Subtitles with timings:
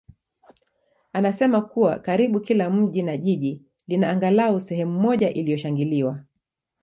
[1.13, 6.23] anasema kuwa karibu kila mji na jiji lina angalau sehemu moja iliyoshangiliwa.